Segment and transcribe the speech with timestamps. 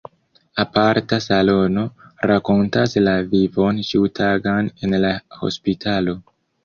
[0.61, 1.83] Aparta salono
[2.31, 6.17] rakontas la vivon ĉiutagan en la hospitalo.